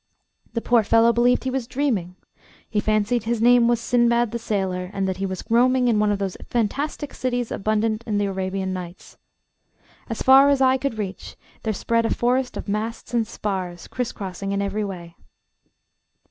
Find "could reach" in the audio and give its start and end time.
10.79-11.35